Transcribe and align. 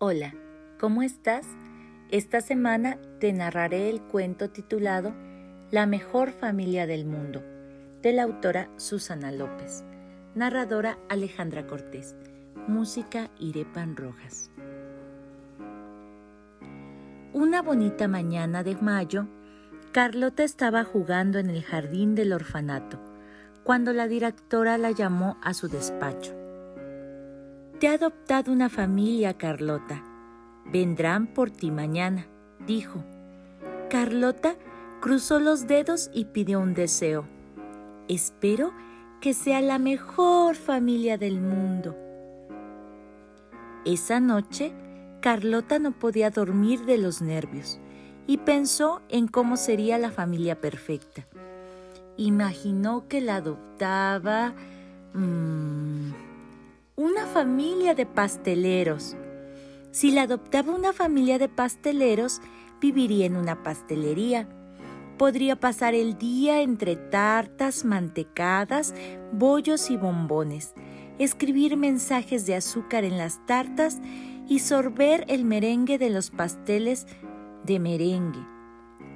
Hola, 0.00 0.32
¿cómo 0.78 1.02
estás? 1.02 1.44
Esta 2.12 2.40
semana 2.40 2.98
te 3.18 3.32
narraré 3.32 3.90
el 3.90 4.00
cuento 4.00 4.48
titulado 4.48 5.12
La 5.72 5.86
mejor 5.86 6.30
familia 6.30 6.86
del 6.86 7.04
mundo, 7.04 7.42
de 8.00 8.12
la 8.12 8.22
autora 8.22 8.70
Susana 8.76 9.32
López, 9.32 9.82
narradora 10.36 11.00
Alejandra 11.08 11.66
Cortés, 11.66 12.14
música 12.68 13.28
Irepan 13.40 13.96
Rojas. 13.96 14.52
Una 17.32 17.60
bonita 17.60 18.06
mañana 18.06 18.62
de 18.62 18.76
mayo, 18.76 19.26
Carlota 19.90 20.44
estaba 20.44 20.84
jugando 20.84 21.40
en 21.40 21.50
el 21.50 21.64
jardín 21.64 22.14
del 22.14 22.32
orfanato, 22.32 23.00
cuando 23.64 23.92
la 23.92 24.06
directora 24.06 24.78
la 24.78 24.92
llamó 24.92 25.38
a 25.42 25.54
su 25.54 25.66
despacho. 25.66 26.37
Te 27.78 27.86
ha 27.86 27.92
adoptado 27.92 28.50
una 28.50 28.68
familia, 28.68 29.34
Carlota. 29.34 30.02
Vendrán 30.66 31.28
por 31.28 31.52
ti 31.52 31.70
mañana, 31.70 32.26
dijo. 32.66 33.04
Carlota 33.88 34.56
cruzó 35.00 35.38
los 35.38 35.68
dedos 35.68 36.10
y 36.12 36.24
pidió 36.24 36.58
un 36.58 36.74
deseo. 36.74 37.28
Espero 38.08 38.72
que 39.20 39.32
sea 39.32 39.60
la 39.60 39.78
mejor 39.78 40.56
familia 40.56 41.18
del 41.18 41.40
mundo. 41.40 41.96
Esa 43.84 44.18
noche, 44.18 44.72
Carlota 45.20 45.78
no 45.78 45.92
podía 45.92 46.30
dormir 46.30 46.84
de 46.84 46.98
los 46.98 47.22
nervios 47.22 47.78
y 48.26 48.38
pensó 48.38 49.02
en 49.08 49.28
cómo 49.28 49.56
sería 49.56 49.98
la 49.98 50.10
familia 50.10 50.60
perfecta. 50.60 51.24
Imaginó 52.16 53.06
que 53.06 53.20
la 53.20 53.36
adoptaba... 53.36 54.52
Mmm, 55.14 56.27
una 56.98 57.26
familia 57.26 57.94
de 57.94 58.06
pasteleros. 58.06 59.16
Si 59.92 60.10
la 60.10 60.22
adoptaba 60.22 60.74
una 60.74 60.92
familia 60.92 61.38
de 61.38 61.48
pasteleros, 61.48 62.40
viviría 62.80 63.24
en 63.24 63.36
una 63.36 63.62
pastelería. 63.62 64.48
Podría 65.16 65.54
pasar 65.54 65.94
el 65.94 66.18
día 66.18 66.60
entre 66.60 66.96
tartas, 66.96 67.84
mantecadas, 67.84 68.96
bollos 69.32 69.92
y 69.92 69.96
bombones, 69.96 70.74
escribir 71.20 71.76
mensajes 71.76 72.46
de 72.46 72.56
azúcar 72.56 73.04
en 73.04 73.16
las 73.16 73.46
tartas 73.46 74.00
y 74.48 74.58
sorber 74.58 75.24
el 75.28 75.44
merengue 75.44 75.98
de 75.98 76.10
los 76.10 76.30
pasteles 76.30 77.06
de 77.62 77.78
merengue. 77.78 78.44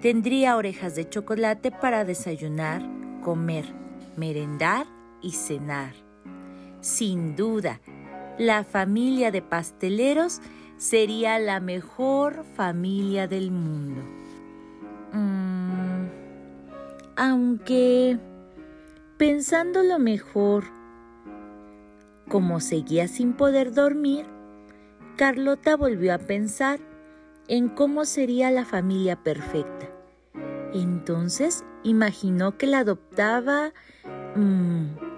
Tendría 0.01 0.57
orejas 0.57 0.95
de 0.95 1.09
chocolate 1.09 1.73
para 1.73 2.05
desayunar, 2.05 2.89
comer, 3.23 3.75
merendar 4.17 4.87
y 5.21 5.33
cenar. 5.33 6.12
Sin 6.83 7.37
duda, 7.37 7.81
la 8.39 8.65
familia 8.65 9.31
de 9.31 9.41
pasteleros 9.41 10.41
sería 10.79 11.39
la 11.39 11.61
mejor 11.61 12.45
familia 12.57 13.29
del 13.29 13.53
mundo. 13.53 14.03
Mm, 15.13 16.07
aunque, 17.15 18.19
pensándolo 19.17 20.01
mejor, 20.01 20.65
como 22.29 22.59
seguía 22.59 23.07
sin 23.07 23.35
poder 23.35 23.73
dormir, 23.73 24.27
Carlota 25.17 25.77
volvió 25.77 26.13
a 26.13 26.19
pensar 26.19 26.81
en 27.47 27.69
cómo 27.69 28.05
sería 28.05 28.51
la 28.51 28.65
familia 28.65 29.23
perfecta. 29.23 29.89
Entonces 30.75 31.65
imaginó 31.85 32.59
que 32.59 32.67
la 32.67 32.81
adoptaba... 32.81 33.73
Mm, 34.35 35.12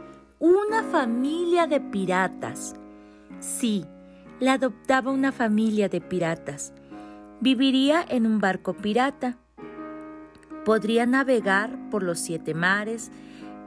una 0.45 0.83
familia 0.83 1.67
de 1.67 1.81
piratas. 1.81 2.75
Sí, 3.41 3.87
la 4.41 4.53
adoptaba 4.53 5.11
una 5.11 5.33
familia 5.33 5.89
de 5.89 6.03
piratas. 6.03 6.75
Viviría 7.41 8.05
en 8.06 8.27
un 8.27 8.41
barco 8.41 8.75
pirata. 8.75 9.39
Podría 10.67 11.06
navegar 11.06 11.89
por 11.89 12.03
los 12.03 12.19
siete 12.19 12.52
mares, 12.52 13.11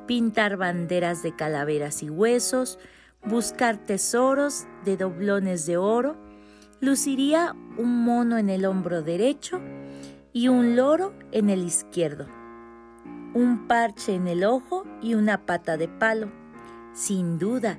pintar 0.06 0.58
banderas 0.58 1.24
de 1.24 1.36
calaveras 1.36 2.04
y 2.04 2.12
huesos, 2.12 2.78
buscar 3.26 3.78
tesoros 3.78 4.68
de 4.86 4.98
doblones 4.98 5.66
de 5.66 5.78
oro, 5.78 6.16
luciría 6.80 7.56
un 7.80 8.04
mono 8.04 8.38
en 8.38 8.52
el 8.52 8.66
hombro 8.66 9.02
derecho 9.02 9.60
y 10.32 10.48
un 10.48 10.76
loro 10.76 11.16
en 11.32 11.50
el 11.50 11.64
izquierdo, 11.64 12.28
un 13.34 13.66
parche 13.68 14.14
en 14.14 14.28
el 14.28 14.44
ojo 14.44 14.86
y 15.02 15.16
una 15.16 15.44
pata 15.48 15.76
de 15.76 15.88
palo 15.88 16.37
sin 16.98 17.38
duda, 17.38 17.78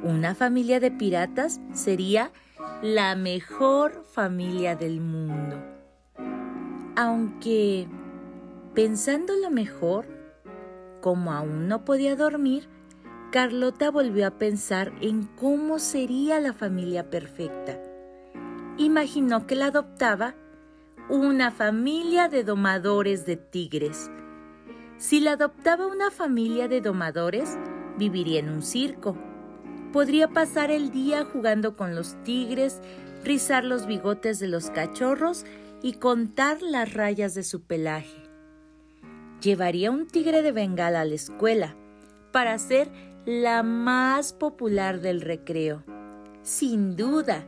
una 0.00 0.36
familia 0.36 0.78
de 0.78 0.92
piratas 0.92 1.60
sería 1.72 2.30
la 2.82 3.16
mejor 3.16 4.04
familia 4.04 4.76
del 4.76 5.00
mundo. 5.00 5.56
Aunque, 6.94 7.88
pensándolo 8.72 9.50
mejor, 9.50 10.06
como 11.00 11.32
aún 11.32 11.66
no 11.66 11.84
podía 11.84 12.14
dormir, 12.14 12.68
Carlota 13.32 13.90
volvió 13.90 14.24
a 14.24 14.38
pensar 14.38 14.92
en 15.00 15.24
cómo 15.24 15.80
sería 15.80 16.38
la 16.38 16.52
familia 16.52 17.10
perfecta. 17.10 17.76
Imaginó 18.78 19.48
que 19.48 19.56
la 19.56 19.66
adoptaba 19.66 20.36
una 21.08 21.50
familia 21.50 22.28
de 22.28 22.44
domadores 22.44 23.26
de 23.26 23.36
tigres. 23.36 24.12
Si 24.96 25.18
la 25.18 25.32
adoptaba 25.32 25.88
una 25.88 26.12
familia 26.12 26.68
de 26.68 26.80
domadores, 26.80 27.58
Viviría 27.98 28.40
en 28.40 28.48
un 28.48 28.62
circo. 28.62 29.16
Podría 29.92 30.28
pasar 30.28 30.70
el 30.70 30.90
día 30.90 31.24
jugando 31.24 31.76
con 31.76 31.94
los 31.94 32.16
tigres, 32.22 32.80
rizar 33.24 33.64
los 33.64 33.86
bigotes 33.86 34.38
de 34.38 34.48
los 34.48 34.70
cachorros 34.70 35.44
y 35.82 35.94
contar 35.94 36.62
las 36.62 36.94
rayas 36.94 37.34
de 37.34 37.42
su 37.42 37.62
pelaje. 37.62 38.22
Llevaría 39.40 39.90
un 39.90 40.06
tigre 40.06 40.42
de 40.42 40.52
bengala 40.52 41.00
a 41.00 41.04
la 41.04 41.14
escuela 41.14 41.74
para 42.32 42.58
ser 42.58 42.90
la 43.24 43.62
más 43.62 44.32
popular 44.32 45.00
del 45.00 45.20
recreo. 45.20 45.82
Sin 46.42 46.96
duda, 46.96 47.44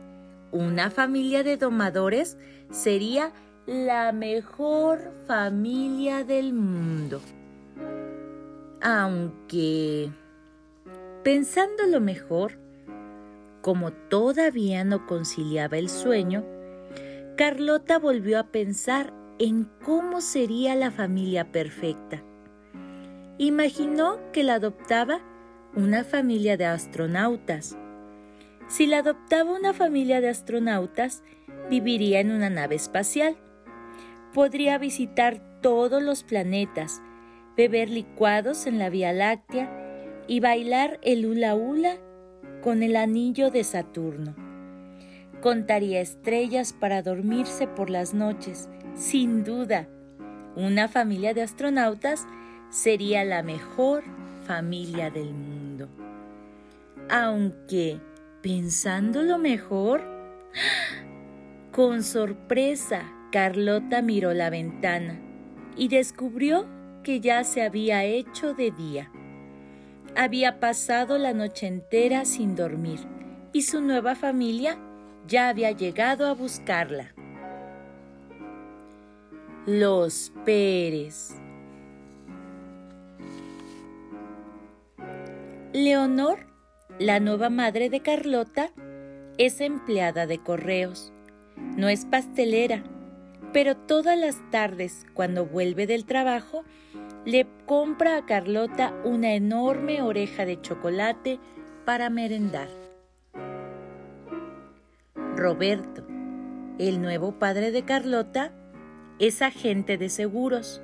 una 0.51 0.89
familia 0.89 1.43
de 1.43 1.57
domadores 1.57 2.37
sería 2.71 3.31
la 3.65 4.11
mejor 4.11 5.11
familia 5.25 6.23
del 6.23 6.53
mundo. 6.53 7.21
Aunque 8.81 10.11
Pensándolo 11.23 12.01
mejor, 12.01 12.59
como 13.61 13.93
todavía 13.93 14.83
no 14.83 15.05
conciliaba 15.05 15.77
el 15.77 15.87
sueño, 15.87 16.43
Carlota 17.37 17.97
volvió 17.97 18.39
a 18.39 18.51
pensar 18.51 19.13
en 19.39 19.69
cómo 19.85 20.19
sería 20.19 20.75
la 20.75 20.91
familia 20.91 21.49
perfecta. 21.49 22.21
Imaginó 23.37 24.19
que 24.33 24.43
la 24.43 24.55
adoptaba 24.55 25.21
una 25.75 26.03
familia 26.03 26.57
de 26.57 26.65
astronautas. 26.65 27.77
Si 28.67 28.85
la 28.85 28.97
adoptaba 28.97 29.53
una 29.53 29.71
familia 29.73 30.19
de 30.19 30.27
astronautas, 30.27 31.23
viviría 31.69 32.19
en 32.19 32.31
una 32.31 32.49
nave 32.49 32.75
espacial. 32.75 33.37
Podría 34.33 34.77
visitar 34.77 35.41
todos 35.61 36.03
los 36.03 36.23
planetas, 36.23 37.01
beber 37.55 37.89
licuados 37.89 38.67
en 38.67 38.77
la 38.77 38.89
Vía 38.89 39.13
Láctea 39.13 39.82
y 40.27 40.39
bailar 40.39 40.99
el 41.01 41.25
hula 41.25 41.55
hula 41.55 41.97
con 42.61 42.83
el 42.83 42.95
anillo 42.95 43.51
de 43.51 43.63
Saturno. 43.63 44.35
Contaría 45.41 45.99
estrellas 45.99 46.73
para 46.73 47.01
dormirse 47.01 47.67
por 47.67 47.89
las 47.89 48.13
noches. 48.13 48.69
Sin 48.95 49.43
duda, 49.43 49.87
una 50.55 50.87
familia 50.87 51.33
de 51.33 51.41
astronautas 51.41 52.25
sería 52.69 53.25
la 53.25 53.43
mejor 53.43 54.03
familia 54.47 55.09
del 55.09 55.33
mundo. 55.33 55.89
Aunque, 57.09 57.99
pensándolo 58.41 59.37
mejor, 59.37 60.01
con 61.71 62.03
sorpresa, 62.03 63.03
Carlota 63.31 64.01
miró 64.01 64.33
la 64.33 64.49
ventana 64.49 65.19
y 65.75 65.87
descubrió 65.87 66.65
que 67.03 67.19
ya 67.19 67.43
se 67.43 67.63
había 67.63 68.03
hecho 68.03 68.53
de 68.53 68.71
día. 68.71 69.11
Había 70.15 70.59
pasado 70.59 71.17
la 71.17 71.33
noche 71.33 71.65
entera 71.65 72.25
sin 72.25 72.55
dormir 72.55 72.99
y 73.51 73.63
su 73.63 73.81
nueva 73.81 74.13
familia 74.13 74.77
ya 75.27 75.49
había 75.49 75.71
llegado 75.71 76.27
a 76.27 76.33
buscarla. 76.33 77.15
Los 79.65 80.31
Pérez. 80.45 81.31
Leonor, 85.71 86.45
la 86.99 87.19
nueva 87.19 87.49
madre 87.49 87.89
de 87.89 88.01
Carlota, 88.01 88.69
es 89.39 89.61
empleada 89.61 90.27
de 90.27 90.37
correos. 90.37 91.11
No 91.57 91.89
es 91.89 92.05
pastelera, 92.05 92.83
pero 93.51 93.75
todas 93.75 94.17
las 94.17 94.37
tardes, 94.51 95.07
cuando 95.15 95.47
vuelve 95.47 95.87
del 95.87 96.05
trabajo, 96.05 96.63
le 97.25 97.47
compra 97.65 98.17
a 98.17 98.25
Carlota 98.25 98.93
una 99.05 99.33
enorme 99.33 100.01
oreja 100.01 100.45
de 100.45 100.59
chocolate 100.59 101.39
para 101.85 102.09
merendar. 102.09 102.67
Roberto, 105.35 106.05
el 106.79 107.01
nuevo 107.01 107.39
padre 107.39 107.71
de 107.71 107.83
Carlota, 107.83 108.51
es 109.19 109.41
agente 109.41 109.97
de 109.97 110.09
seguros. 110.09 110.81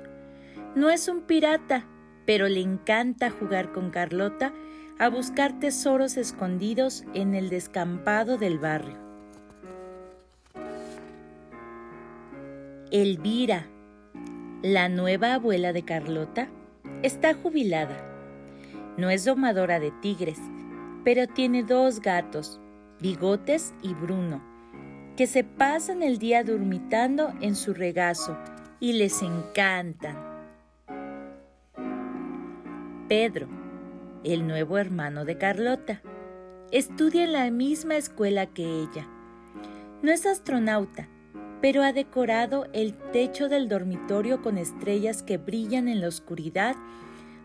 No 0.74 0.88
es 0.88 1.08
un 1.08 1.22
pirata, 1.22 1.86
pero 2.26 2.48
le 2.48 2.60
encanta 2.60 3.30
jugar 3.30 3.72
con 3.72 3.90
Carlota 3.90 4.52
a 4.98 5.08
buscar 5.08 5.58
tesoros 5.58 6.16
escondidos 6.16 7.04
en 7.14 7.34
el 7.34 7.48
descampado 7.48 8.38
del 8.38 8.58
barrio. 8.58 8.96
Elvira, 12.90 13.66
la 14.62 14.90
nueva 14.90 15.34
abuela 15.34 15.72
de 15.72 15.84
Carlota, 15.84 16.48
está 17.02 17.32
jubilada. 17.34 17.96
No 18.98 19.08
es 19.08 19.24
domadora 19.24 19.80
de 19.80 19.90
tigres, 20.02 20.38
pero 21.02 21.26
tiene 21.26 21.62
dos 21.62 22.00
gatos, 22.00 22.60
Bigotes 23.00 23.72
y 23.82 23.94
Bruno, 23.94 24.42
que 25.16 25.26
se 25.26 25.44
pasan 25.44 26.02
el 26.02 26.18
día 26.18 26.44
dormitando 26.44 27.32
en 27.40 27.56
su 27.56 27.72
regazo 27.72 28.36
y 28.80 28.92
les 28.92 29.22
encantan. 29.22 30.18
Pedro, 33.08 33.48
el 34.24 34.46
nuevo 34.46 34.76
hermano 34.76 35.24
de 35.24 35.38
Carlota, 35.38 36.02
estudia 36.70 37.24
en 37.24 37.32
la 37.32 37.50
misma 37.50 37.96
escuela 37.96 38.44
que 38.46 38.64
ella. 38.64 39.08
No 40.02 40.12
es 40.12 40.26
astronauta, 40.26 41.08
pero 41.60 41.82
ha 41.82 41.92
decorado 41.92 42.66
el 42.72 42.94
techo 43.12 43.48
del 43.48 43.68
dormitorio 43.68 44.42
con 44.42 44.58
estrellas 44.58 45.22
que 45.22 45.36
brillan 45.36 45.88
en 45.88 46.00
la 46.00 46.08
oscuridad 46.08 46.76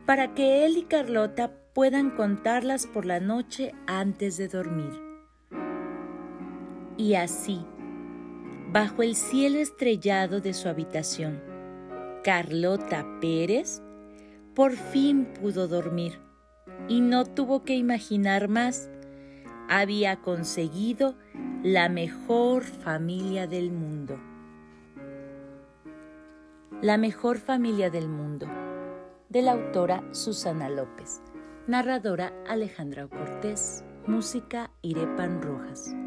para 0.05 0.33
que 0.33 0.65
él 0.65 0.77
y 0.77 0.83
Carlota 0.83 1.51
puedan 1.73 2.11
contarlas 2.11 2.87
por 2.87 3.05
la 3.05 3.19
noche 3.19 3.73
antes 3.87 4.37
de 4.37 4.47
dormir. 4.47 4.93
Y 6.97 7.15
así, 7.15 7.65
bajo 8.71 9.03
el 9.03 9.15
cielo 9.15 9.59
estrellado 9.59 10.39
de 10.39 10.53
su 10.53 10.69
habitación, 10.69 11.41
Carlota 12.23 13.05
Pérez 13.19 13.81
por 14.53 14.71
fin 14.71 15.27
pudo 15.41 15.67
dormir 15.67 16.19
y 16.87 17.01
no 17.01 17.25
tuvo 17.25 17.63
que 17.63 17.75
imaginar 17.75 18.47
más. 18.47 18.89
Había 19.67 20.21
conseguido 20.21 21.15
la 21.65 21.89
mejor 21.89 22.63
familia 22.63 23.47
del 23.47 23.71
mundo. 23.71 24.19
La 26.83 26.95
mejor 26.99 27.39
familia 27.39 27.89
del 27.89 28.07
mundo, 28.07 28.45
de 29.29 29.41
la 29.41 29.53
autora 29.53 30.03
Susana 30.11 30.69
López, 30.69 31.23
narradora 31.65 32.31
Alejandra 32.47 33.07
Cortés, 33.07 33.83
música 34.05 34.69
Irepan 34.83 35.41
Rojas. 35.41 36.04